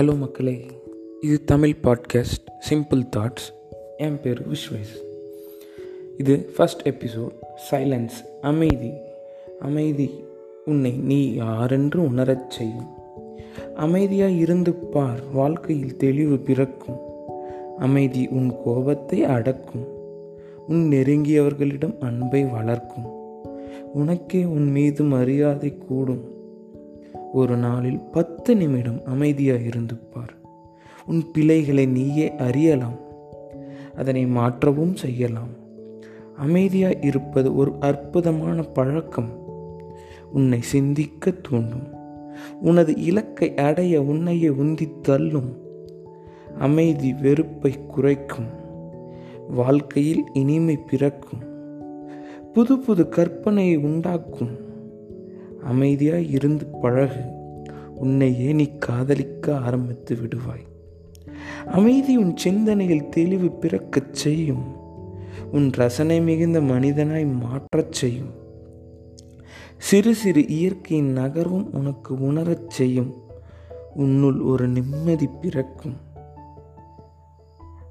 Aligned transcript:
Hello 0.00 0.18
மக்களே. 0.18 0.66
இது 1.20 1.44
Tamil 1.44 1.76
podcast 1.82 2.46
simple 2.70 3.08
thoughts 3.16 3.46
என் 3.96 4.20
பேர் 4.20 4.42
விஸ்வேஸ். 4.48 5.02
இது 6.16 6.50
ஃபஸ்ட் 6.58 6.84
எபிசோட் 6.84 7.30
சைலன்ஸ் 7.70 8.40
அமைதி. 8.40 8.90
அமைதி 9.60 10.10
உன்னை 10.64 10.90
நீ 10.90 11.32
யாரென்று 11.32 12.04
உணரச் 12.04 12.50
செய்யும். 12.50 12.86
அமைதியாக 13.74 14.30
இருந்து 14.30 14.74
பார் 14.74 15.20
வாழ்க்கையில் 15.32 15.96
தெளிவு 15.96 16.38
பிறக்கும். 16.38 16.98
அமைதி 17.78 18.28
உன் 18.30 18.54
கோபத்தை 18.64 19.24
அடக்கும். 19.24 19.86
உன் 20.68 20.88
நெருங்கியவர்களிடம் 20.90 21.98
அன்பை 21.98 22.44
வளர்க்கும். 22.44 23.06
உனக்கே 23.94 24.44
உன் 24.44 24.70
மீது 24.70 25.04
மரியாதை 25.04 25.78
கூடும். 25.78 26.35
ஒரு 27.36 27.56
நாளில் 27.56 27.98
பத்து 27.98 28.56
நிமிடம் 28.56 29.00
அமைதியாக 29.04 29.60
இருந்து 29.60 29.96
பார் 29.96 30.34
உன் 31.06 31.24
பிழைகளை 31.32 31.86
நீயே 31.86 32.34
அறியலாம். 32.34 32.98
அதனை 33.96 34.26
மாற்றவும் 34.26 34.96
செய்யலாம். 34.96 35.48
அமைதியாக 36.36 36.98
இருப்பது 37.00 37.56
ஒரு 37.56 37.74
அற்புதமான 37.80 38.62
பழக்கம். 38.62 39.30
உன்னை 40.32 40.60
சிந்திக்க 40.60 41.30
தூண்டும். 41.30 41.86
உனது 42.60 42.96
இலக்கை 42.96 43.54
அடைய 43.54 44.02
உன்னையே 44.02 44.48
உந்தி 44.48 45.00
தள்ளும். 45.00 45.56
அமைதி 46.58 47.12
வெறுப்பை 47.12 47.86
குறைக்கும். 47.86 48.48
வாழ்க்கையில் 49.48 50.24
இனிமை 50.32 50.76
பிறக்கும். 50.76 51.40
புது 52.52 52.78
புது 52.78 53.08
கற்பனையை 53.16 53.78
உண்டாக்கும். 53.78 54.65
அமைதியாய் 55.70 56.30
இருந்து 56.30 56.66
பழகு. 56.66 57.20
உன்னையே 57.94 58.52
நீ 58.52 58.64
காதலிக்க 58.78 59.58
ஆரம்பித்து 59.58 60.14
விடுவாய். 60.14 60.66
அமைதி 61.66 62.16
உன் 62.16 62.36
சிந்தனையில் 62.36 63.08
தெளிவு 63.08 63.48
பிறக்கச் 63.48 64.12
செய்யும். 64.12 64.76
உன் 65.52 65.70
ரசனை 65.70 66.20
மிகுந்த 66.20 66.60
மனிதனாய் 66.60 67.32
மாற்றச் 67.32 67.92
செய்யும். 67.92 68.30
சிறு 69.78 70.14
சிறு 70.14 70.48
இயற்கையின் 70.48 71.16
நகர்வும் 71.16 71.74
உனக்கு 71.76 72.14
உணரச் 72.14 72.70
செய்யும். 72.70 73.14
உன்னுள் 73.94 74.40
ஒரு 74.40 74.68
நிம்மதி 74.68 75.26
பிறக்கும். 75.26 75.96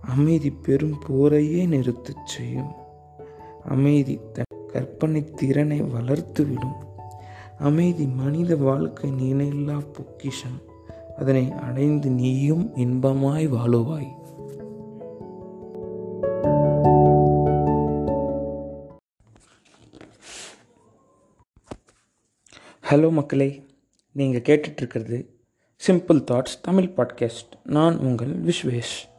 அமைதி 0.01 0.49
பெரும் 0.49 0.99
போரையே 1.07 1.67
நிறுத்தச் 1.67 2.25
செய்யும். 2.25 2.71
அமைதி 3.63 4.19
தன் 4.33 4.65
கற்பனை 4.67 5.23
திறனை 5.23 5.81
வளர்த்துவிடும். 5.81 6.93
அமைதி 7.57 8.05
மனித 8.05 8.55
வாழ்க்கை 8.55 9.09
நினைல்லா 9.09 9.83
பொக்கிஷம். 9.93 10.61
அதனை 11.17 11.51
அடைந்து 11.51 12.09
நீயும் 12.09 12.75
இன்பமாய் 12.75 13.47
வாழுவாய். 13.47 14.23
ஹலோ 22.89 23.11
மக்களே 23.11 23.63
நீங்கள் 24.11 24.41
கேட்டுட்ருக்கிறது 24.41 25.25
சிம்பிள் 25.87 26.23
தாட்ஸ் 26.31 26.61
தமிழ் 26.61 26.91
பாட்காஸ்ட் 26.97 27.55
நான் 27.63 27.97
உங்கள் 27.97 28.43
விஸ்வேஷ். 28.43 29.13